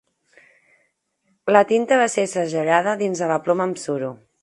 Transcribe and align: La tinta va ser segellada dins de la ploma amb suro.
La 1.55 1.63
tinta 1.73 2.01
va 2.01 2.09
ser 2.17 2.25
segellada 2.35 2.97
dins 3.05 3.23
de 3.25 3.33
la 3.35 3.41
ploma 3.47 3.71
amb 3.73 3.87
suro. 3.89 4.15